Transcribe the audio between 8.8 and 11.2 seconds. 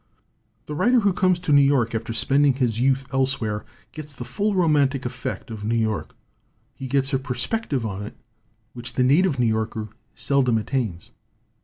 the native New Yorker seldom attains.